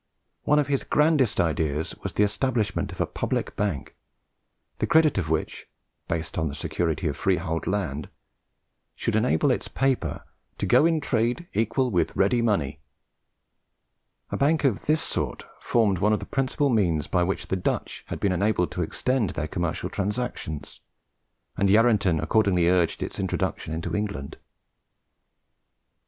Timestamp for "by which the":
17.05-17.55